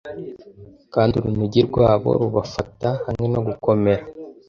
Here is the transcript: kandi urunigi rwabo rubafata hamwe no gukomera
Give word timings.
kandi 0.93 1.13
urunigi 1.17 1.61
rwabo 1.69 2.09
rubafata 2.21 2.89
hamwe 3.05 3.25
no 3.33 3.41
gukomera 3.47 4.03